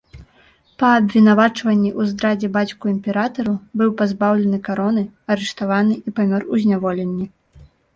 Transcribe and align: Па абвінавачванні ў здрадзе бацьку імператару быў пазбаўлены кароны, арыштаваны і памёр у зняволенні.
Па 0.83 0.87
абвінавачванні 1.01 1.91
ў 1.91 2.01
здрадзе 2.13 2.49
бацьку 2.57 2.85
імператару 2.95 3.55
быў 3.83 3.89
пазбаўлены 4.03 4.65
кароны, 4.73 5.09
арыштаваны 5.33 6.03
і 6.07 6.21
памёр 6.21 6.53
у 6.53 6.65
зняволенні. 6.67 7.35